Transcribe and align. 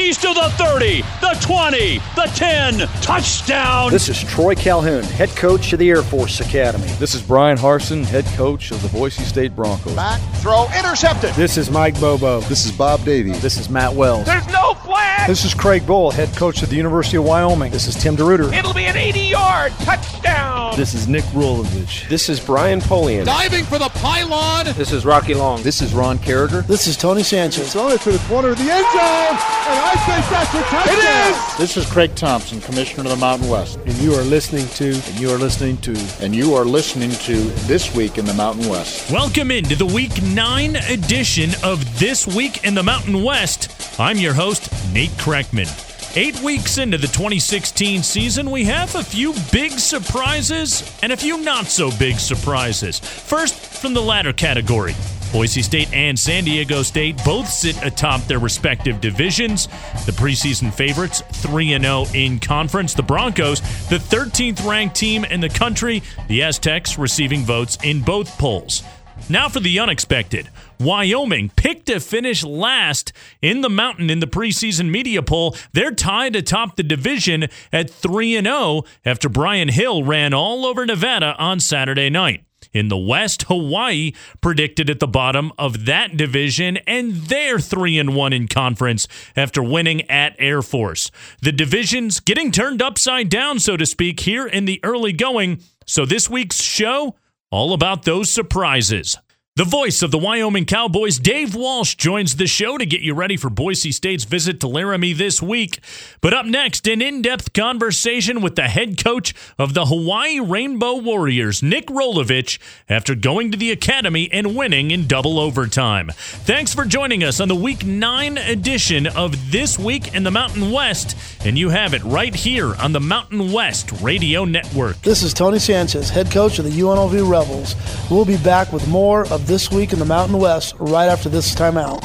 He's 0.00 0.16
to 0.16 0.32
the 0.32 0.48
30, 0.56 1.02
the 1.20 1.36
20, 1.42 1.98
the 2.16 2.30
10. 2.34 2.78
Touchdown. 3.02 3.90
This 3.90 4.08
is 4.08 4.18
Troy 4.18 4.54
Calhoun, 4.54 5.04
head 5.04 5.28
coach 5.36 5.74
of 5.74 5.78
the 5.78 5.90
Air 5.90 6.02
Force 6.02 6.40
Academy. 6.40 6.86
This 6.98 7.14
is 7.14 7.20
Bryan 7.20 7.58
Harsin, 7.58 8.06
head 8.06 8.24
coach 8.34 8.70
of 8.70 8.80
the 8.80 8.88
Boise 8.88 9.24
State 9.24 9.54
Broncos. 9.54 9.94
Back, 9.94 10.18
throw, 10.36 10.68
intercepted. 10.74 11.34
This 11.34 11.58
is 11.58 11.70
Mike 11.70 12.00
Bobo. 12.00 12.40
This 12.40 12.64
is 12.64 12.72
Bob 12.72 13.04
Davie. 13.04 13.32
This 13.32 13.58
is 13.58 13.68
Matt 13.68 13.92
Wells. 13.92 14.24
There's 14.24 14.46
no 14.46 14.72
flag. 14.72 15.28
This 15.28 15.44
is 15.44 15.52
Craig 15.52 15.82
Bohl, 15.82 16.14
head 16.14 16.34
coach 16.34 16.62
of 16.62 16.70
the 16.70 16.76
University 16.76 17.18
of 17.18 17.24
Wyoming. 17.24 17.70
This 17.70 17.86
is 17.86 17.94
Tim 17.94 18.16
DeRuyter. 18.16 18.56
It'll 18.56 18.72
be 18.72 18.84
an 18.84 18.96
80 18.96 19.20
yard 19.20 19.72
touchdown. 19.80 20.76
This 20.76 20.94
is 20.94 21.08
Nick 21.08 21.24
Rolovich. 21.24 22.08
This 22.08 22.30
is 22.30 22.40
Brian 22.40 22.80
Polian. 22.80 23.26
Diving 23.26 23.64
for 23.64 23.78
the 23.78 23.90
pylon. 23.90 24.66
This 24.76 24.92
is 24.92 25.04
Rocky 25.04 25.34
Long. 25.34 25.62
This 25.62 25.82
is 25.82 25.92
Ron 25.92 26.18
Caragher. 26.18 26.66
This 26.66 26.86
is 26.86 26.96
Tony 26.96 27.22
Sanchez. 27.22 27.72
Throw 27.72 27.88
it 27.90 28.00
to 28.02 28.12
the 28.12 28.18
corner 28.28 28.50
of 28.50 28.58
the 28.58 28.70
end 28.70 28.86
zone, 28.92 29.89
and 29.90 29.98
I 29.98 30.04
think 30.04 30.30
that's 30.30 30.54
a 30.54 30.62
touchdown. 30.62 30.94
It 30.94 31.34
is. 31.34 31.58
This 31.58 31.76
is 31.76 31.90
Craig 31.90 32.14
Thompson, 32.14 32.60
Commissioner 32.60 33.04
of 33.04 33.10
the 33.10 33.16
Mountain 33.16 33.48
West. 33.48 33.78
And 33.86 33.94
you 33.94 34.14
are 34.14 34.22
listening 34.22 34.66
to, 34.68 34.90
and 34.94 35.20
you 35.20 35.30
are 35.30 35.38
listening 35.38 35.78
to, 35.78 35.96
and 36.20 36.34
you 36.34 36.54
are 36.54 36.64
listening 36.64 37.10
to 37.10 37.34
This 37.66 37.94
Week 37.94 38.18
in 38.18 38.24
the 38.24 38.34
Mountain 38.34 38.68
West. 38.68 39.10
Welcome 39.10 39.50
into 39.50 39.74
the 39.74 39.86
Week 39.86 40.22
9 40.22 40.76
edition 40.76 41.50
of 41.64 41.98
This 41.98 42.26
Week 42.26 42.64
in 42.64 42.74
the 42.74 42.82
Mountain 42.82 43.22
West. 43.22 43.98
I'm 43.98 44.18
your 44.18 44.34
host, 44.34 44.72
Nate 44.92 45.10
Kreckman. 45.10 45.68
Eight 46.16 46.40
weeks 46.40 46.78
into 46.78 46.98
the 46.98 47.06
2016 47.06 48.02
season, 48.02 48.50
we 48.50 48.64
have 48.64 48.94
a 48.94 49.02
few 49.02 49.32
big 49.52 49.72
surprises 49.72 50.98
and 51.02 51.12
a 51.12 51.16
few 51.16 51.42
not 51.42 51.66
so 51.66 51.90
big 51.98 52.18
surprises. 52.18 52.98
First, 52.98 53.54
from 53.54 53.94
the 53.94 54.02
latter 54.02 54.32
category. 54.32 54.94
Boise 55.32 55.62
State 55.62 55.92
and 55.92 56.18
San 56.18 56.44
Diego 56.44 56.82
State 56.82 57.16
both 57.24 57.48
sit 57.48 57.80
atop 57.84 58.20
their 58.22 58.40
respective 58.40 59.00
divisions. 59.00 59.66
The 60.06 60.12
preseason 60.12 60.72
favorites, 60.72 61.22
3 61.32 61.78
0 61.78 62.06
in 62.14 62.40
conference. 62.40 62.94
The 62.94 63.02
Broncos, 63.02 63.60
the 63.88 63.98
13th 63.98 64.66
ranked 64.66 64.96
team 64.96 65.24
in 65.24 65.40
the 65.40 65.48
country. 65.48 66.02
The 66.28 66.42
Aztecs 66.42 66.98
receiving 66.98 67.44
votes 67.44 67.78
in 67.84 68.02
both 68.02 68.36
polls. 68.38 68.82
Now 69.28 69.48
for 69.48 69.60
the 69.60 69.78
unexpected. 69.78 70.48
Wyoming 70.80 71.50
picked 71.50 71.86
to 71.86 72.00
finish 72.00 72.42
last 72.42 73.12
in 73.42 73.60
the 73.60 73.68
mountain 73.68 74.08
in 74.10 74.20
the 74.20 74.26
preseason 74.26 74.90
media 74.90 75.22
poll. 75.22 75.54
They're 75.72 75.92
tied 75.92 76.34
atop 76.34 76.76
the 76.76 76.82
division 76.82 77.48
at 77.72 77.90
3 77.90 78.40
0 78.42 78.82
after 79.04 79.28
Brian 79.28 79.68
Hill 79.68 80.02
ran 80.02 80.34
all 80.34 80.66
over 80.66 80.86
Nevada 80.86 81.36
on 81.38 81.60
Saturday 81.60 82.10
night. 82.10 82.44
In 82.72 82.88
the 82.88 82.96
West, 82.96 83.42
Hawaii 83.44 84.12
predicted 84.40 84.88
at 84.88 85.00
the 85.00 85.08
bottom 85.08 85.52
of 85.58 85.86
that 85.86 86.16
division, 86.16 86.76
and 86.86 87.14
they're 87.14 87.58
3 87.58 87.98
and 87.98 88.14
1 88.14 88.32
in 88.32 88.46
conference 88.48 89.08
after 89.36 89.62
winning 89.62 90.08
at 90.10 90.36
Air 90.38 90.62
Force. 90.62 91.10
The 91.42 91.52
division's 91.52 92.20
getting 92.20 92.52
turned 92.52 92.80
upside 92.80 93.28
down, 93.28 93.58
so 93.58 93.76
to 93.76 93.86
speak, 93.86 94.20
here 94.20 94.46
in 94.46 94.66
the 94.66 94.80
early 94.84 95.12
going. 95.12 95.60
So 95.86 96.06
this 96.06 96.30
week's 96.30 96.62
show, 96.62 97.16
all 97.50 97.72
about 97.72 98.04
those 98.04 98.30
surprises. 98.30 99.16
The 99.56 99.64
voice 99.64 100.00
of 100.02 100.12
the 100.12 100.16
Wyoming 100.16 100.64
Cowboys, 100.64 101.18
Dave 101.18 101.56
Walsh, 101.56 101.96
joins 101.96 102.36
the 102.36 102.46
show 102.46 102.78
to 102.78 102.86
get 102.86 103.00
you 103.00 103.14
ready 103.14 103.36
for 103.36 103.50
Boise 103.50 103.90
State's 103.90 104.22
visit 104.22 104.60
to 104.60 104.68
Laramie 104.68 105.12
this 105.12 105.42
week. 105.42 105.80
But 106.20 106.32
up 106.32 106.46
next, 106.46 106.86
an 106.86 107.02
in 107.02 107.20
depth 107.20 107.52
conversation 107.52 108.42
with 108.42 108.54
the 108.54 108.68
head 108.68 109.02
coach 109.02 109.34
of 109.58 109.74
the 109.74 109.86
Hawaii 109.86 110.38
Rainbow 110.38 110.98
Warriors, 110.98 111.64
Nick 111.64 111.88
Rolovich, 111.88 112.60
after 112.88 113.16
going 113.16 113.50
to 113.50 113.58
the 113.58 113.72
academy 113.72 114.30
and 114.32 114.54
winning 114.54 114.92
in 114.92 115.08
double 115.08 115.40
overtime. 115.40 116.12
Thanks 116.14 116.72
for 116.72 116.84
joining 116.84 117.24
us 117.24 117.40
on 117.40 117.48
the 117.48 117.56
Week 117.56 117.84
9 117.84 118.38
edition 118.38 119.08
of 119.08 119.50
This 119.50 119.76
Week 119.80 120.14
in 120.14 120.22
the 120.22 120.30
Mountain 120.30 120.70
West, 120.70 121.16
and 121.44 121.58
you 121.58 121.70
have 121.70 121.92
it 121.92 122.04
right 122.04 122.36
here 122.36 122.76
on 122.76 122.92
the 122.92 123.00
Mountain 123.00 123.50
West 123.50 123.90
Radio 124.00 124.44
Network. 124.44 125.02
This 125.02 125.24
is 125.24 125.34
Tony 125.34 125.58
Sanchez, 125.58 126.08
head 126.08 126.30
coach 126.30 126.60
of 126.60 126.66
the 126.66 126.70
UNLV 126.70 127.28
Rebels. 127.28 127.74
We'll 128.08 128.24
be 128.24 128.38
back 128.38 128.72
with 128.72 128.86
more 128.86 129.26
of 129.32 129.39
this 129.46 129.70
week 129.70 129.92
in 129.92 129.98
the 129.98 130.04
Mountain 130.04 130.38
West 130.38 130.74
right 130.78 131.08
after 131.08 131.28
this 131.28 131.54
timeout. 131.54 132.00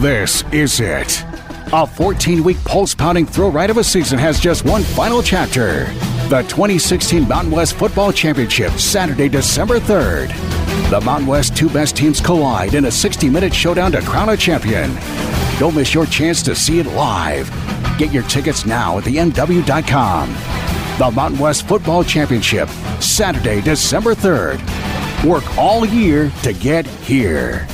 This 0.00 0.42
is 0.52 0.80
it. 0.80 1.24
A 1.72 1.86
14 1.86 2.44
week 2.44 2.62
pulse 2.64 2.94
pounding 2.94 3.26
thrill 3.26 3.50
ride 3.50 3.70
of 3.70 3.78
a 3.78 3.84
season 3.84 4.18
has 4.18 4.38
just 4.38 4.64
one 4.64 4.82
final 4.82 5.22
chapter. 5.22 5.84
The 6.28 6.42
2016 6.48 7.26
Mountain 7.26 7.52
West 7.52 7.74
Football 7.76 8.12
Championship, 8.12 8.72
Saturday, 8.72 9.28
December 9.28 9.80
3rd. 9.80 10.28
The 10.90 11.00
Mountain 11.00 11.26
West 11.26 11.56
two 11.56 11.68
best 11.68 11.96
teams 11.96 12.20
collide 12.20 12.74
in 12.74 12.84
a 12.84 12.90
60 12.90 13.28
minute 13.28 13.54
showdown 13.54 13.92
to 13.92 14.00
crown 14.02 14.28
a 14.28 14.36
champion. 14.36 14.94
Don't 15.58 15.74
miss 15.74 15.94
your 15.94 16.06
chance 16.06 16.42
to 16.42 16.54
see 16.54 16.80
it 16.80 16.86
live. 16.86 17.50
Get 17.98 18.12
your 18.12 18.24
tickets 18.24 18.66
now 18.66 18.98
at 18.98 19.04
themw.com. 19.04 20.28
The 20.98 21.10
Mountain 21.10 21.40
West 21.40 21.66
Football 21.66 22.04
Championship, 22.04 22.68
Saturday, 23.00 23.60
December 23.60 24.14
3rd. 24.14 24.60
Work 25.24 25.56
all 25.56 25.86
year 25.86 26.30
to 26.42 26.52
get 26.52 26.86
here. 26.86 27.66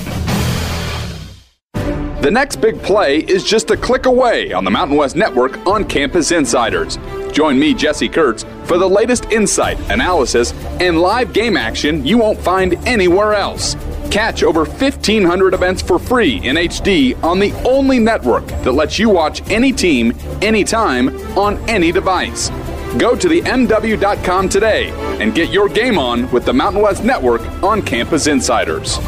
The 2.21 2.31
next 2.31 2.61
big 2.61 2.81
play 2.81 3.19
is 3.19 3.43
just 3.43 3.71
a 3.71 3.77
click 3.77 4.07
away 4.07 4.53
on 4.53 4.63
the 4.63 4.71
Mountain 4.71 4.97
West 4.97 5.17
Network 5.17 5.57
on 5.67 5.85
Campus 5.85 6.31
Insiders. 6.31 6.97
Join 7.33 7.59
me, 7.59 7.75
Jesse 7.75 8.09
Kurtz, 8.09 8.45
for 8.65 8.79
the 8.79 8.89
latest 8.89 9.25
insight, 9.33 9.81
analysis, 9.91 10.53
and 10.81 11.01
live 11.01 11.33
game 11.33 11.57
action 11.57 12.05
you 12.05 12.19
won't 12.19 12.39
find 12.39 12.75
anywhere 12.87 13.35
else. 13.35 13.75
Catch 14.11 14.43
over 14.43 14.65
1,500 14.65 15.55
events 15.55 15.83
for 15.83 15.99
free 15.99 16.37
in 16.47 16.57
HD 16.57 17.21
on 17.25 17.41
the 17.41 17.53
only 17.69 17.99
network 17.99 18.47
that 18.47 18.73
lets 18.73 18.99
you 18.99 19.09
watch 19.09 19.43
any 19.51 19.73
team, 19.73 20.15
anytime, 20.43 21.09
on 21.39 21.57
any 21.69 21.91
device. 21.91 22.51
Go 22.99 23.15
to 23.17 23.29
the 23.29 23.41
MW.com 23.43 24.49
today 24.49 24.91
and 25.23 25.35
get 25.35 25.51
your 25.51 25.69
game 25.69 25.99
on 25.99 26.31
with 26.33 26.45
the 26.45 26.53
Mountain 26.53 26.83
West 26.83 27.05
Network 27.05 27.43
on 27.63 27.83
Campus 27.83 28.27
Insiders. 28.27 28.99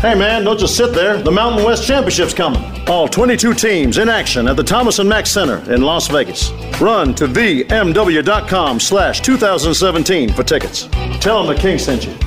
Hey 0.00 0.14
man, 0.14 0.44
don't 0.44 0.60
just 0.60 0.76
sit 0.76 0.92
there. 0.92 1.22
The 1.22 1.32
Mountain 1.32 1.64
West 1.64 1.86
Championship's 1.86 2.34
coming. 2.34 2.62
All 2.86 3.08
22 3.08 3.54
teams 3.54 3.98
in 3.98 4.08
action 4.08 4.46
at 4.46 4.56
the 4.56 4.62
Thomas 4.62 4.98
and 4.98 5.08
Mack 5.08 5.26
Center 5.26 5.58
in 5.72 5.80
Las 5.82 6.06
Vegas. 6.08 6.52
Run 6.80 7.14
to 7.14 7.26
themw.com 7.26 8.78
slash 8.78 9.20
2017 9.22 10.32
for 10.32 10.42
tickets. 10.42 10.86
Tell 11.18 11.42
them 11.44 11.56
the 11.56 11.60
King 11.60 11.78
sent 11.78 12.06
you. 12.06 12.25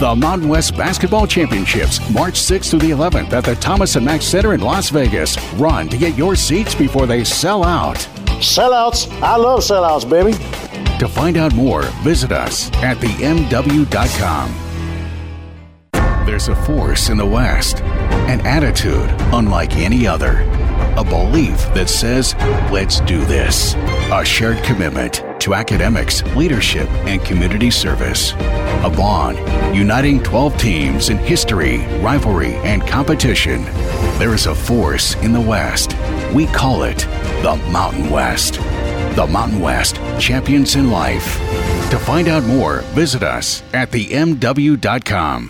The 0.00 0.16
Mountain 0.16 0.48
West 0.48 0.78
Basketball 0.78 1.26
Championships, 1.26 2.00
March 2.08 2.32
6th 2.32 2.70
through 2.70 2.78
the 2.78 2.90
11th 2.90 3.34
at 3.34 3.44
the 3.44 3.54
Thomas 3.54 3.96
and 3.96 4.06
Mack 4.06 4.22
Center 4.22 4.54
in 4.54 4.62
Las 4.62 4.88
Vegas. 4.88 5.36
Run 5.56 5.90
to 5.90 5.98
get 5.98 6.16
your 6.16 6.34
seats 6.34 6.74
before 6.74 7.06
they 7.06 7.22
sell 7.22 7.62
out. 7.62 7.96
Sellouts? 8.40 9.12
I 9.20 9.36
love 9.36 9.60
sellouts, 9.60 10.08
baby. 10.08 10.32
To 11.00 11.06
find 11.06 11.36
out 11.36 11.54
more, 11.54 11.82
visit 12.02 12.32
us 12.32 12.72
at 12.76 12.96
themw.com. 12.96 14.54
There's 16.24 16.48
a 16.48 16.56
force 16.64 17.10
in 17.10 17.18
the 17.18 17.26
West, 17.26 17.82
an 17.82 18.40
attitude 18.46 19.10
unlike 19.34 19.76
any 19.76 20.06
other, 20.06 20.40
a 20.96 21.04
belief 21.04 21.58
that 21.74 21.90
says, 21.90 22.34
let's 22.72 23.00
do 23.00 23.22
this, 23.26 23.74
a 24.10 24.24
shared 24.24 24.64
commitment 24.64 25.22
to 25.40 25.54
academics, 25.54 26.22
leadership, 26.36 26.88
and 27.06 27.24
community 27.24 27.70
service. 27.70 28.32
A 28.32 28.92
bond 28.94 29.38
uniting 29.74 30.22
12 30.22 30.56
teams 30.58 31.08
in 31.08 31.18
history, 31.18 31.78
rivalry, 31.98 32.54
and 32.56 32.86
competition. 32.86 33.64
There 34.18 34.34
is 34.34 34.46
a 34.46 34.54
force 34.54 35.14
in 35.16 35.32
the 35.32 35.40
West. 35.40 35.96
We 36.34 36.46
call 36.46 36.82
it 36.84 36.98
the 37.42 37.60
Mountain 37.70 38.10
West. 38.10 38.54
The 39.16 39.26
Mountain 39.26 39.60
West, 39.60 39.96
champions 40.18 40.76
in 40.76 40.90
life. 40.90 41.38
To 41.90 41.98
find 41.98 42.28
out 42.28 42.44
more, 42.44 42.80
visit 42.94 43.22
us 43.22 43.62
at 43.72 43.90
themw.com. 43.90 45.48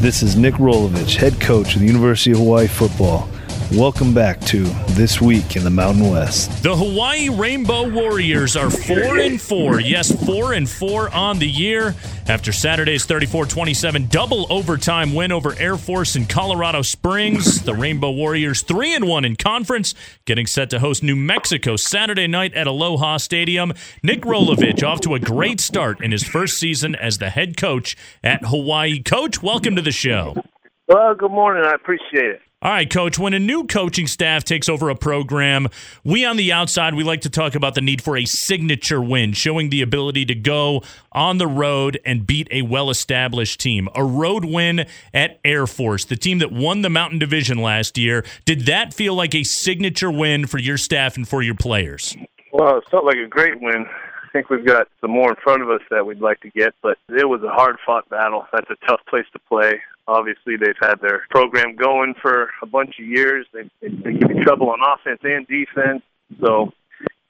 This 0.00 0.22
is 0.22 0.36
Nick 0.36 0.54
Rolovich, 0.54 1.16
head 1.16 1.40
coach 1.40 1.74
of 1.74 1.80
the 1.80 1.86
University 1.86 2.32
of 2.32 2.38
Hawaii 2.38 2.66
football. 2.66 3.28
Welcome 3.74 4.14
back 4.14 4.40
to 4.46 4.64
This 4.94 5.20
Week 5.20 5.54
in 5.54 5.62
the 5.62 5.68
Mountain 5.68 6.08
West. 6.08 6.62
The 6.62 6.74
Hawaii 6.74 7.28
Rainbow 7.28 7.86
Warriors 7.86 8.56
are 8.56 8.70
4 8.70 9.18
and 9.18 9.38
4. 9.38 9.80
Yes, 9.80 10.10
4 10.24 10.54
and 10.54 10.66
4 10.66 11.14
on 11.14 11.38
the 11.38 11.46
year 11.46 11.94
after 12.28 12.50
Saturday's 12.50 13.06
34-27 13.06 14.08
double 14.08 14.46
overtime 14.48 15.14
win 15.14 15.32
over 15.32 15.54
Air 15.58 15.76
Force 15.76 16.16
in 16.16 16.24
Colorado 16.24 16.80
Springs. 16.80 17.60
The 17.62 17.74
Rainbow 17.74 18.10
Warriors 18.10 18.62
3 18.62 18.94
and 18.94 19.06
1 19.06 19.26
in 19.26 19.36
conference, 19.36 19.94
getting 20.24 20.46
set 20.46 20.70
to 20.70 20.78
host 20.78 21.02
New 21.02 21.16
Mexico 21.16 21.76
Saturday 21.76 22.26
night 22.26 22.54
at 22.54 22.66
Aloha 22.66 23.18
Stadium. 23.18 23.74
Nick 24.02 24.22
Rolovich 24.22 24.82
off 24.82 25.02
to 25.02 25.14
a 25.14 25.20
great 25.20 25.60
start 25.60 26.02
in 26.02 26.10
his 26.10 26.24
first 26.24 26.56
season 26.56 26.94
as 26.94 27.18
the 27.18 27.28
head 27.28 27.58
coach 27.58 27.98
at 28.24 28.46
Hawaii. 28.46 29.02
Coach, 29.02 29.42
welcome 29.42 29.76
to 29.76 29.82
the 29.82 29.92
show. 29.92 30.42
Well, 30.88 31.14
good 31.14 31.32
morning. 31.32 31.64
I 31.66 31.74
appreciate 31.74 32.30
it. 32.30 32.40
All 32.60 32.72
right, 32.72 32.90
coach, 32.90 33.20
when 33.20 33.34
a 33.34 33.38
new 33.38 33.68
coaching 33.68 34.08
staff 34.08 34.42
takes 34.42 34.68
over 34.68 34.90
a 34.90 34.96
program, 34.96 35.68
we 36.02 36.24
on 36.24 36.36
the 36.36 36.50
outside, 36.50 36.94
we 36.94 37.04
like 37.04 37.20
to 37.20 37.30
talk 37.30 37.54
about 37.54 37.76
the 37.76 37.80
need 37.80 38.02
for 38.02 38.16
a 38.16 38.24
signature 38.24 39.00
win, 39.00 39.32
showing 39.32 39.70
the 39.70 39.80
ability 39.80 40.24
to 40.24 40.34
go 40.34 40.82
on 41.12 41.38
the 41.38 41.46
road 41.46 42.00
and 42.04 42.26
beat 42.26 42.48
a 42.50 42.62
well 42.62 42.90
established 42.90 43.60
team. 43.60 43.88
A 43.94 44.02
road 44.02 44.44
win 44.44 44.86
at 45.14 45.38
Air 45.44 45.68
Force, 45.68 46.04
the 46.04 46.16
team 46.16 46.40
that 46.40 46.50
won 46.50 46.82
the 46.82 46.90
Mountain 46.90 47.20
Division 47.20 47.58
last 47.58 47.96
year. 47.96 48.24
Did 48.44 48.66
that 48.66 48.92
feel 48.92 49.14
like 49.14 49.36
a 49.36 49.44
signature 49.44 50.10
win 50.10 50.48
for 50.48 50.58
your 50.58 50.78
staff 50.78 51.16
and 51.16 51.28
for 51.28 51.42
your 51.42 51.54
players? 51.54 52.16
Well, 52.52 52.78
it 52.78 52.88
felt 52.90 53.04
like 53.04 53.18
a 53.18 53.28
great 53.28 53.60
win. 53.60 53.86
I 54.28 54.30
think 54.30 54.50
we've 54.50 54.66
got 54.66 54.88
some 55.00 55.10
more 55.10 55.30
in 55.30 55.36
front 55.42 55.62
of 55.62 55.70
us 55.70 55.80
that 55.90 56.04
we'd 56.04 56.20
like 56.20 56.40
to 56.40 56.50
get, 56.50 56.74
but 56.82 56.98
it 57.08 57.26
was 57.26 57.42
a 57.42 57.48
hard 57.48 57.76
fought 57.86 58.08
battle. 58.10 58.44
That's 58.52 58.68
a 58.68 58.86
tough 58.86 59.00
place 59.08 59.24
to 59.32 59.38
play. 59.38 59.80
Obviously, 60.06 60.56
they've 60.56 60.76
had 60.80 60.96
their 61.00 61.22
program 61.30 61.76
going 61.76 62.14
for 62.20 62.50
a 62.60 62.66
bunch 62.66 62.96
of 62.98 63.06
years. 63.06 63.46
They, 63.54 63.70
they 63.80 63.88
give 63.88 64.30
you 64.30 64.44
trouble 64.44 64.68
on 64.68 64.80
offense 64.82 65.20
and 65.22 65.46
defense. 65.46 66.02
So 66.40 66.72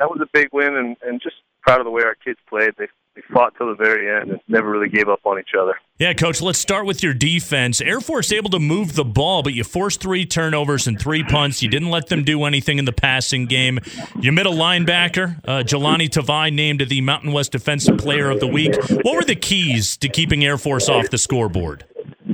that 0.00 0.10
was 0.10 0.18
a 0.20 0.28
big 0.32 0.48
win, 0.52 0.74
and, 0.74 0.96
and 1.06 1.20
just 1.22 1.36
proud 1.62 1.80
of 1.80 1.84
the 1.84 1.90
way 1.92 2.02
our 2.02 2.16
kids 2.16 2.38
played. 2.48 2.72
They, 2.78 2.88
fought 3.32 3.54
till 3.56 3.68
the 3.68 3.74
very 3.74 4.10
end 4.20 4.30
and 4.30 4.40
never 4.48 4.70
really 4.70 4.88
gave 4.88 5.08
up 5.08 5.20
on 5.24 5.38
each 5.38 5.50
other. 5.58 5.74
Yeah, 5.98 6.12
coach, 6.12 6.40
let's 6.40 6.60
start 6.60 6.86
with 6.86 7.02
your 7.02 7.14
defense. 7.14 7.80
Air 7.80 8.00
Force 8.00 8.30
able 8.30 8.50
to 8.50 8.60
move 8.60 8.94
the 8.94 9.04
ball, 9.04 9.42
but 9.42 9.54
you 9.54 9.64
forced 9.64 10.00
three 10.00 10.24
turnovers 10.24 10.86
and 10.86 11.00
three 11.00 11.24
punts. 11.24 11.62
You 11.62 11.68
didn't 11.68 11.90
let 11.90 12.06
them 12.06 12.22
do 12.22 12.44
anything 12.44 12.78
in 12.78 12.84
the 12.84 12.92
passing 12.92 13.46
game. 13.46 13.80
Your 14.20 14.32
middle 14.32 14.54
linebacker, 14.54 15.40
uh, 15.44 15.62
Jahlani 15.64 16.08
Tavai, 16.08 16.52
named 16.52 16.86
the 16.88 17.00
Mountain 17.00 17.32
West 17.32 17.52
Defensive 17.52 17.98
Player 17.98 18.30
of 18.30 18.38
the 18.38 18.46
Week. 18.46 18.76
What 19.02 19.16
were 19.16 19.24
the 19.24 19.36
keys 19.36 19.96
to 19.96 20.08
keeping 20.08 20.44
Air 20.44 20.56
Force 20.56 20.88
off 20.88 21.10
the 21.10 21.18
scoreboard? 21.18 21.84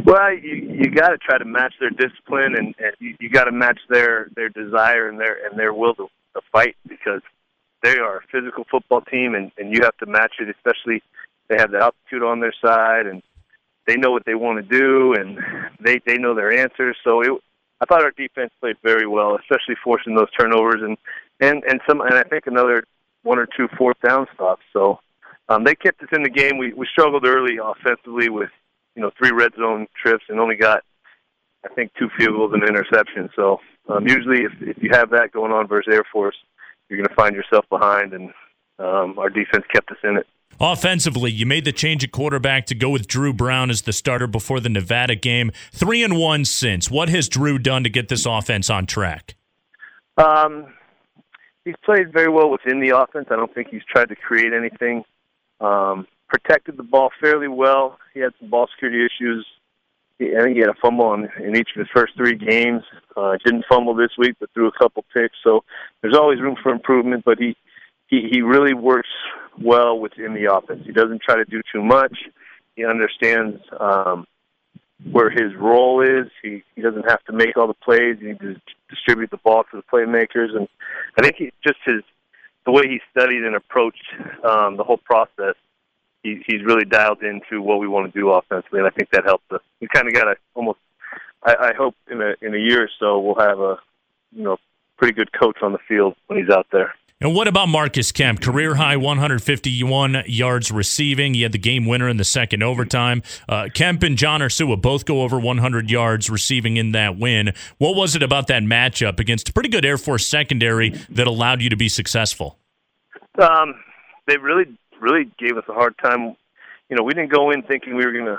Well, 0.04 0.34
you 0.34 0.54
you 0.54 0.90
got 0.90 1.10
to 1.10 1.18
try 1.18 1.38
to 1.38 1.44
match 1.44 1.72
their 1.80 1.90
discipline, 1.90 2.56
and, 2.56 2.74
and 2.78 2.92
you, 2.98 3.16
you 3.20 3.30
got 3.30 3.44
to 3.44 3.52
match 3.52 3.78
their 3.88 4.28
their 4.34 4.48
desire 4.48 5.08
and 5.08 5.18
their 5.18 5.46
and 5.46 5.58
their 5.58 5.72
will 5.72 5.94
to, 5.94 6.08
to 6.34 6.40
fight 6.52 6.76
because 6.86 7.22
they 7.84 7.98
are 7.98 8.16
a 8.16 8.26
physical 8.32 8.64
football 8.70 9.02
team, 9.02 9.34
and 9.34 9.52
and 9.58 9.72
you 9.72 9.82
have 9.82 9.96
to 9.98 10.06
match 10.06 10.34
it. 10.40 10.48
Especially 10.48 11.02
they 11.48 11.56
have 11.58 11.70
the 11.70 11.78
altitude 11.78 12.26
on 12.26 12.40
their 12.40 12.54
side, 12.64 13.06
and 13.06 13.22
they 13.86 13.96
know 13.96 14.10
what 14.10 14.24
they 14.24 14.34
want 14.34 14.56
to 14.58 14.78
do, 14.78 15.14
and 15.14 15.38
they 15.80 16.00
they 16.06 16.16
know 16.16 16.34
their 16.34 16.52
answers. 16.52 16.96
So 17.04 17.20
it, 17.20 17.30
I 17.80 17.84
thought 17.84 18.02
our 18.02 18.12
defense 18.12 18.50
played 18.60 18.76
very 18.82 19.06
well, 19.06 19.36
especially 19.36 19.76
forcing 19.84 20.14
those 20.14 20.30
turnovers 20.38 20.80
and 20.82 20.96
and 21.40 21.62
and 21.64 21.80
some 21.86 22.00
and 22.00 22.14
I 22.14 22.22
think 22.22 22.46
another 22.46 22.84
one 23.22 23.38
or 23.38 23.46
two 23.46 23.68
fourth 23.76 23.96
down 24.06 24.26
stops. 24.34 24.62
So 24.72 25.00
um, 25.48 25.64
they 25.64 25.74
kept 25.74 26.02
us 26.02 26.08
in 26.12 26.22
the 26.22 26.30
game. 26.30 26.56
We 26.56 26.72
we 26.72 26.86
struggled 26.86 27.26
early 27.26 27.58
offensively 27.62 28.30
with 28.30 28.50
you 28.96 29.02
know 29.02 29.10
three 29.18 29.32
red 29.32 29.52
zone 29.56 29.86
trips 30.00 30.24
and 30.30 30.40
only 30.40 30.56
got 30.56 30.82
I 31.64 31.74
think 31.74 31.92
two 31.98 32.08
field 32.16 32.36
goals 32.36 32.52
and 32.54 32.62
an 32.62 32.68
interception. 32.68 33.28
So 33.36 33.60
um, 33.88 34.06
usually 34.08 34.44
if 34.44 34.52
if 34.60 34.82
you 34.82 34.90
have 34.92 35.10
that 35.10 35.32
going 35.32 35.52
on 35.52 35.66
versus 35.66 35.92
Air 35.92 36.04
Force, 36.10 36.36
you're 36.88 36.98
going 36.98 37.08
to 37.08 37.14
find 37.14 37.34
yourself 37.34 37.64
behind, 37.70 38.12
and 38.12 38.30
um, 38.78 39.18
our 39.18 39.30
defense 39.30 39.64
kept 39.72 39.90
us 39.90 39.98
in 40.04 40.16
it. 40.16 40.26
Offensively, 40.60 41.32
you 41.32 41.46
made 41.46 41.64
the 41.64 41.72
change 41.72 42.04
at 42.04 42.12
quarterback 42.12 42.66
to 42.66 42.74
go 42.74 42.88
with 42.90 43.08
Dru 43.08 43.32
Brown 43.32 43.70
as 43.70 43.82
the 43.82 43.92
starter 43.92 44.26
before 44.26 44.60
the 44.60 44.68
Nevada 44.68 45.16
game. 45.16 45.50
Three 45.72 46.02
and 46.04 46.16
one 46.16 46.44
since. 46.44 46.90
What 46.90 47.08
has 47.08 47.28
Dru 47.28 47.58
done 47.58 47.82
to 47.82 47.90
get 47.90 48.08
this 48.08 48.24
offense 48.24 48.70
on 48.70 48.86
track? 48.86 49.34
Um, 50.16 50.72
he's 51.64 51.74
played 51.84 52.12
very 52.12 52.28
well 52.28 52.50
within 52.50 52.80
the 52.80 52.96
offense. 52.96 53.26
I 53.30 53.36
don't 53.36 53.52
think 53.52 53.68
he's 53.68 53.82
tried 53.90 54.10
to 54.10 54.16
create 54.16 54.52
anything. 54.52 55.04
Um, 55.60 56.06
protected 56.28 56.76
the 56.76 56.82
ball 56.84 57.10
fairly 57.20 57.48
well. 57.48 57.98
He 58.12 58.20
had 58.20 58.32
some 58.38 58.50
ball 58.50 58.68
security 58.74 59.04
issues. 59.04 59.46
He, 60.18 60.36
I 60.36 60.42
think 60.42 60.54
he 60.54 60.60
had 60.60 60.70
a 60.70 60.74
fumble 60.80 61.14
in, 61.14 61.28
in 61.42 61.56
each 61.56 61.70
of 61.74 61.80
his 61.80 61.88
first 61.92 62.16
three 62.16 62.36
games. 62.36 62.82
Uh, 63.16 63.36
didn't 63.44 63.64
fumble 63.68 63.94
this 63.94 64.10
week, 64.18 64.36
but 64.40 64.50
threw 64.52 64.68
a 64.68 64.72
couple 64.72 65.04
picks. 65.12 65.36
So 65.42 65.64
there's 66.00 66.16
always 66.16 66.40
room 66.40 66.56
for 66.62 66.72
improvement. 66.72 67.24
But 67.24 67.38
he 67.38 67.56
he 68.08 68.28
he 68.30 68.42
really 68.42 68.74
works 68.74 69.08
well 69.60 69.98
within 69.98 70.34
the 70.34 70.52
offense. 70.52 70.82
He 70.84 70.92
doesn't 70.92 71.22
try 71.22 71.36
to 71.36 71.44
do 71.44 71.62
too 71.72 71.82
much. 71.82 72.16
He 72.76 72.84
understands 72.84 73.60
um, 73.78 74.26
where 75.10 75.30
his 75.30 75.54
role 75.58 76.02
is. 76.02 76.30
He 76.42 76.62
he 76.74 76.82
doesn't 76.82 77.08
have 77.08 77.22
to 77.24 77.32
make 77.32 77.56
all 77.56 77.66
the 77.66 77.74
plays. 77.74 78.18
He 78.20 78.34
to 78.34 78.60
distribute 78.88 79.30
the 79.30 79.38
ball 79.38 79.64
to 79.70 79.76
the 79.76 79.82
playmakers. 79.82 80.56
And 80.56 80.68
I 81.18 81.22
think 81.22 81.36
he 81.36 81.52
just 81.66 81.78
his 81.84 82.02
the 82.66 82.72
way 82.72 82.84
he 82.88 83.00
studied 83.10 83.44
and 83.44 83.54
approached 83.54 84.04
um, 84.42 84.76
the 84.76 84.84
whole 84.84 84.96
process 84.96 85.54
he, 86.24 86.42
he's 86.46 86.64
really 86.64 86.86
dialed 86.86 87.22
into 87.22 87.62
what 87.62 87.78
we 87.78 87.86
want 87.86 88.12
to 88.12 88.18
do 88.18 88.30
offensively, 88.30 88.80
and 88.80 88.88
I 88.88 88.90
think 88.90 89.10
that 89.10 89.24
helps 89.24 89.44
us. 89.52 89.60
We 89.80 89.86
kind 89.86 90.08
of 90.08 90.14
got 90.14 90.26
a 90.26 90.34
almost. 90.54 90.78
I, 91.44 91.54
I 91.54 91.72
hope 91.76 91.94
in 92.10 92.20
a 92.20 92.34
in 92.40 92.54
a 92.54 92.58
year 92.58 92.84
or 92.84 92.90
so 92.98 93.18
we'll 93.18 93.34
have 93.46 93.58
a 93.60 93.78
you 94.32 94.42
know 94.42 94.56
pretty 94.96 95.14
good 95.14 95.30
coach 95.32 95.58
on 95.62 95.72
the 95.72 95.78
field 95.86 96.14
when 96.26 96.38
he's 96.38 96.50
out 96.50 96.66
there. 96.72 96.94
And 97.20 97.34
what 97.34 97.48
about 97.48 97.68
Marcus 97.68 98.12
Kemp? 98.12 98.42
Career 98.42 98.74
high 98.74 98.96
151 98.96 100.24
yards 100.26 100.70
receiving. 100.70 101.32
He 101.34 101.42
had 101.42 101.52
the 101.52 101.58
game 101.58 101.86
winner 101.86 102.08
in 102.08 102.16
the 102.16 102.24
second 102.24 102.62
overtime. 102.62 103.22
Uh, 103.48 103.68
Kemp 103.72 104.02
and 104.02 104.18
John 104.18 104.40
Ursua 104.40 104.80
both 104.80 105.06
go 105.06 105.22
over 105.22 105.38
100 105.38 105.90
yards 105.90 106.28
receiving 106.28 106.76
in 106.76 106.92
that 106.92 107.16
win. 107.16 107.52
What 107.78 107.96
was 107.96 108.16
it 108.16 108.22
about 108.22 108.48
that 108.48 108.62
matchup 108.64 109.20
against 109.20 109.48
a 109.48 109.52
pretty 109.52 109.68
good 109.68 109.84
Air 109.84 109.96
Force 109.96 110.26
secondary 110.26 110.90
that 111.08 111.26
allowed 111.26 111.62
you 111.62 111.70
to 111.70 111.76
be 111.76 111.88
successful? 111.88 112.58
Um, 113.40 113.74
they 114.26 114.36
really 114.36 114.76
really 115.00 115.30
gave 115.38 115.56
us 115.56 115.64
a 115.68 115.72
hard 115.72 115.94
time. 115.98 116.36
You 116.88 116.96
know, 116.96 117.02
we 117.04 117.14
didn't 117.14 117.32
go 117.32 117.50
in 117.50 117.62
thinking 117.62 117.94
we 117.94 118.04
were 118.04 118.12
going 118.12 118.26
to 118.26 118.38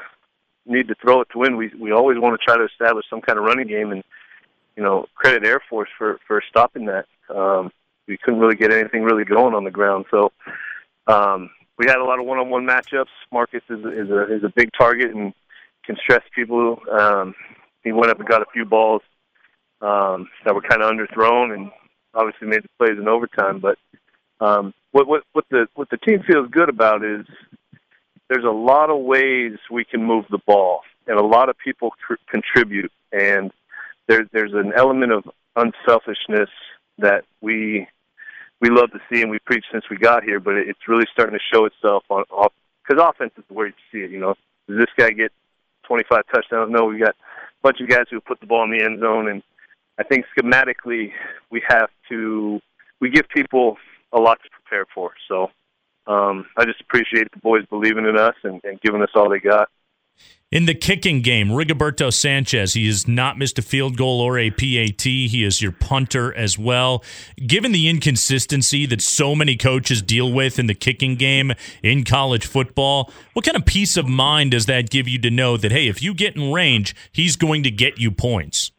need 0.66 0.88
to 0.88 0.96
throw 0.96 1.22
it 1.22 1.28
to 1.32 1.40
win. 1.40 1.58
We 1.58 1.72
we 1.80 1.92
always 1.92 2.20
want 2.20 2.40
to 2.40 2.46
try 2.46 2.58
to 2.58 2.66
establish 2.66 3.06
some 3.10 3.22
kind 3.22 3.38
of 3.38 3.46
running 3.46 3.68
game, 3.68 3.92
and 3.92 4.04
you 4.76 4.84
know, 4.84 5.06
credit 5.16 5.46
Air 5.46 5.62
Force 5.70 5.90
for 5.98 6.20
for 6.28 6.42
stopping 6.50 6.86
that. 6.86 7.06
Um, 7.34 7.72
we 8.08 8.18
couldn't 8.18 8.40
really 8.40 8.56
get 8.56 8.72
anything 8.72 9.04
really 9.04 9.26
going 9.26 9.56
on 9.56 9.64
the 9.64 9.72
ground, 9.72 10.06
so 10.12 10.32
um, 11.08 11.50
we 11.78 11.86
had 11.88 11.98
a 11.98 12.04
lot 12.04 12.20
of 12.20 12.26
one-on-one 12.26 12.66
matchups. 12.66 13.08
Marcus 13.32 13.64
is 13.70 13.80
is 13.80 14.10
a 14.10 14.36
is 14.36 14.44
a 14.44 14.54
big 14.56 14.70
target 14.78 15.14
and 15.14 15.34
can 15.86 15.96
stress 15.98 16.22
people. 16.34 16.80
Um, 16.92 17.36
he 17.84 17.92
went 17.92 18.12
up 18.12 18.20
and 18.20 18.28
got 18.28 18.42
a 18.42 18.52
few 18.54 18.66
balls 18.66 19.02
um, 19.82 20.28
that 20.44 20.56
were 20.56 20.62
kind 20.62 20.82
of 20.82 20.92
underthrown, 20.92 21.54
and 21.54 21.72
obviously 22.14 22.48
made 22.48 22.64
the 22.64 22.70
plays 22.78 22.98
in 22.98 23.08
overtime. 23.08 23.60
But 23.60 23.78
um, 24.40 24.74
what 24.92 25.08
what 25.08 25.24
what 25.34 25.46
the 25.50 25.68
what 25.76 25.90
the 25.90 25.98
team 25.98 26.24
feels 26.26 26.50
good 26.50 26.70
about 26.70 27.04
is 27.04 27.26
there's 28.30 28.46
a 28.46 28.50
lot 28.50 28.90
of 28.90 29.00
ways 29.00 29.54
we 29.70 29.86
can 29.86 30.04
move 30.04 30.26
the 30.30 30.40
ball, 30.46 30.82
and 31.08 31.18
a 31.18 31.26
lot 31.26 31.50
of 31.50 31.58
people 31.58 31.94
tr- 32.06 32.16
contribute, 32.30 32.92
and 33.12 33.52
there's 34.08 34.28
there's 34.32 34.54
an 34.54 34.74
element 34.76 35.12
of 35.12 35.24
unselfishness 35.56 36.50
that 36.98 37.24
we 37.42 37.88
we 38.62 38.70
love 38.70 38.92
to 38.92 39.00
see 39.12 39.22
and 39.22 39.30
we 39.30 39.40
preach 39.40 39.66
since 39.72 39.86
we 39.90 39.98
got 39.98 40.24
here, 40.24 40.40
but 40.40 40.56
it's 40.56 40.88
really 40.88 41.06
starting 41.12 41.38
to 41.38 41.44
show 41.54 41.66
itself 41.66 42.04
on 42.10 42.24
off 42.32 42.54
because 42.88 43.04
offense 43.04 43.34
is 43.38 43.44
where 43.50 43.68
you 43.68 43.74
see 43.92 44.00
it. 44.00 44.12
You 44.12 44.20
know, 44.20 44.36
does 44.68 44.78
this 44.78 44.90
guy 44.98 45.12
get 45.12 45.32
25 45.88 46.24
touchdowns? 46.34 46.72
No, 46.72 46.86
we 46.86 47.00
got 47.00 47.10
a 47.10 47.62
bunch 47.62 47.82
of 47.82 47.88
guys 47.88 48.06
who 48.10 48.20
put 48.22 48.40
the 48.40 48.48
ball 48.48 48.64
in 48.64 48.72
the 48.72 48.84
end 48.84 49.00
zone, 49.00 49.28
and 49.30 49.44
I 50.00 50.04
think 50.04 50.26
schematically 50.38 51.12
we 51.52 51.62
have 51.68 51.90
to 52.10 52.60
we 53.00 53.10
give 53.10 53.28
people 53.30 53.78
a 54.14 54.20
lot 54.20 54.40
to 54.44 54.50
prepare 54.50 54.86
for. 54.94 55.12
So 55.28 55.52
um, 56.08 56.46
I 56.58 56.66
just 56.66 56.82
appreciate 56.82 57.32
the 57.32 57.40
boys 57.40 57.66
believing 57.70 58.06
in 58.06 58.18
us 58.18 58.36
and, 58.44 58.62
and 58.64 58.80
giving 58.82 59.02
us 59.02 59.10
all 59.16 59.30
they 59.30 59.40
got. 59.40 59.70
In 60.52 60.68
the 60.68 60.76
kicking 60.76 61.22
game, 61.22 61.50
Rigoberto 61.50 62.14
Sanchez, 62.14 62.76
he 62.76 62.86
has 62.86 63.08
not 63.08 63.38
missed 63.38 63.58
a 63.58 63.64
field 63.64 63.98
goal 63.98 64.22
or 64.22 64.38
a 64.38 64.52
PAT. 64.52 65.02
He 65.02 65.44
is 65.44 65.62
your 65.62 65.72
punter 65.72 66.34
as 66.34 66.58
well. 66.58 67.04
Given 67.46 67.72
the 67.72 67.90
inconsistency 67.90 68.86
that 68.86 69.02
so 69.02 69.36
many 69.36 69.58
coaches 69.58 70.02
deal 70.02 70.32
with 70.32 70.60
in 70.60 70.68
the 70.68 70.76
kicking 70.76 71.16
game 71.16 71.54
in 71.82 72.04
college 72.04 72.46
football, 72.46 73.12
what 73.34 73.44
kind 73.44 73.58
of 73.58 73.66
peace 73.66 73.98
of 73.98 74.08
mind 74.08 74.52
does 74.52 74.68
that 74.68 74.92
give 74.92 75.08
you 75.08 75.20
to 75.20 75.32
know 75.32 75.58
that, 75.58 75.72
hey, 75.72 75.88
if 75.88 76.02
you 76.02 76.14
get 76.14 76.36
in 76.36 76.54
range, 76.54 76.96
he's 77.12 77.36
going 77.36 77.64
to 77.64 77.72
get 77.72 78.00
you 78.00 78.12
points? 78.12 78.72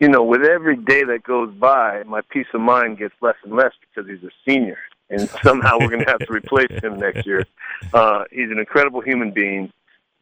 you 0.00 0.08
know, 0.08 0.22
with 0.22 0.42
every 0.42 0.76
day 0.76 1.04
that 1.04 1.22
goes 1.22 1.52
by, 1.54 2.02
my 2.04 2.20
peace 2.30 2.46
of 2.52 2.60
mind 2.60 2.98
gets 2.98 3.14
less 3.20 3.36
and 3.44 3.54
less 3.54 3.72
because 3.80 4.10
he's 4.10 4.22
a 4.22 4.32
senior, 4.46 4.78
and 5.10 5.28
somehow 5.42 5.78
we're 5.78 5.90
going 5.90 6.04
to 6.04 6.10
have 6.10 6.20
to 6.20 6.32
replace 6.32 6.72
him 6.82 6.98
next 6.98 7.26
year. 7.26 7.44
Uh, 7.92 8.24
he's 8.30 8.50
an 8.50 8.58
incredible 8.58 9.00
human 9.00 9.32
being. 9.32 9.70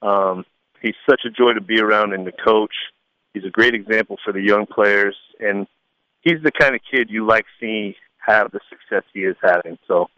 Um, 0.00 0.44
he's 0.80 0.94
such 1.08 1.22
a 1.24 1.30
joy 1.30 1.52
to 1.54 1.60
be 1.60 1.80
around 1.80 2.12
and 2.12 2.24
to 2.26 2.32
coach. 2.32 2.74
He's 3.34 3.44
a 3.44 3.50
great 3.50 3.74
example 3.74 4.18
for 4.24 4.32
the 4.32 4.42
young 4.42 4.66
players, 4.66 5.16
and 5.40 5.66
he's 6.20 6.42
the 6.42 6.52
kind 6.52 6.74
of 6.74 6.80
kid 6.90 7.08
you 7.08 7.26
like 7.26 7.46
seeing 7.58 7.94
have 8.18 8.50
the 8.52 8.60
success 8.68 9.04
he 9.12 9.20
is 9.20 9.36
having. 9.42 9.78
So 9.88 10.08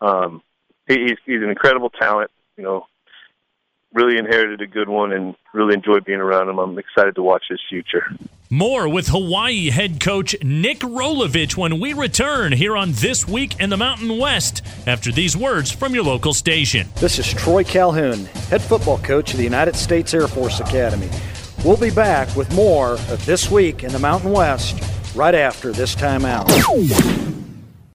um, 0.00 0.42
he's 0.88 1.16
he's 1.24 1.42
an 1.42 1.50
incredible 1.50 1.90
talent. 1.90 2.30
You 2.56 2.64
know, 2.64 2.86
really 3.94 4.18
inherited 4.18 4.60
a 4.60 4.66
good 4.66 4.88
one 4.88 5.12
and 5.12 5.34
really 5.52 5.74
enjoyed 5.74 6.04
being 6.04 6.20
around 6.20 6.48
him. 6.48 6.58
I'm 6.58 6.78
excited 6.78 7.14
to 7.16 7.22
watch 7.22 7.44
his 7.48 7.60
future. 7.68 8.04
More 8.50 8.86
with 8.88 9.08
Hawaii 9.08 9.70
head 9.70 9.98
coach 9.98 10.36
Nick 10.42 10.80
Rolovich 10.80 11.56
when 11.56 11.80
we 11.80 11.94
return 11.94 12.52
here 12.52 12.76
on 12.76 12.92
This 12.92 13.26
Week 13.26 13.58
in 13.60 13.70
the 13.70 13.78
Mountain 13.78 14.18
West 14.18 14.62
after 14.86 15.10
these 15.10 15.36
words 15.36 15.70
from 15.70 15.94
your 15.94 16.04
local 16.04 16.34
station. 16.34 16.86
This 16.96 17.18
is 17.18 17.32
Troy 17.32 17.64
Calhoun, 17.64 18.26
head 18.50 18.60
football 18.60 18.98
coach 18.98 19.32
of 19.32 19.38
the 19.38 19.44
United 19.44 19.74
States 19.74 20.12
Air 20.12 20.28
Force 20.28 20.60
Academy. 20.60 21.08
We'll 21.64 21.78
be 21.78 21.90
back 21.90 22.34
with 22.36 22.52
more 22.54 22.92
of 22.92 23.24
This 23.24 23.50
Week 23.50 23.84
in 23.84 23.92
the 23.92 23.98
Mountain 23.98 24.32
West 24.32 24.82
right 25.14 25.34
after 25.34 25.72
this 25.72 25.94
timeout. 25.94 27.31